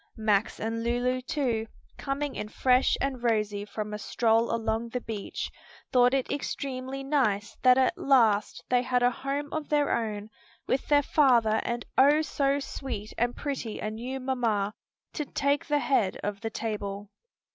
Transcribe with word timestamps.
Max 0.17 0.59
and 0.59 0.81
Lulu 0.83 1.21
too, 1.21 1.67
coming 1.99 2.33
in 2.35 2.49
fresh 2.49 2.97
and 2.99 3.21
rosy 3.21 3.65
from 3.65 3.93
a 3.93 3.99
stroll 3.99 4.51
along 4.51 4.89
the 4.89 4.99
beach, 5.01 5.51
thought 5.91 6.15
it 6.15 6.31
extremely 6.31 7.03
nice 7.03 7.55
that 7.61 7.77
at 7.77 7.99
last 7.99 8.63
they 8.69 8.81
had 8.81 9.03
a 9.03 9.11
home 9.11 9.53
of 9.53 9.69
their 9.69 9.95
own 9.95 10.31
with 10.65 10.87
their 10.87 11.03
father 11.03 11.61
and 11.63 11.85
so 12.25 12.57
sweet 12.59 13.13
and 13.15 13.35
pretty 13.35 13.77
a 13.79 13.91
new 13.91 14.19
mamma 14.19 14.73
to 15.13 15.23
take 15.23 15.67
the 15.67 15.77
head 15.77 16.17
of 16.23 16.41
the 16.41 16.49
table. 16.49 17.11